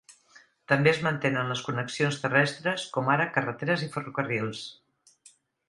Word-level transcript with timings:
També 0.71 0.89
es 0.91 1.01
mantenen 1.07 1.51
les 1.53 1.61
connexions 1.67 2.17
terrestres, 2.23 2.87
com 2.97 3.13
ara 3.19 3.29
carreteres 3.37 3.87
i 3.89 3.93
ferrocarrils. 3.99 4.67